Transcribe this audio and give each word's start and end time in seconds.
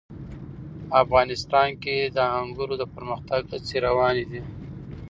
افغانستان 1.03 1.69
کې 1.83 1.95
د 2.15 2.17
انګور 2.39 2.69
د 2.79 2.83
پرمختګ 2.95 3.41
هڅې 3.51 3.77
روانې 3.87 4.25
دي. 4.31 4.41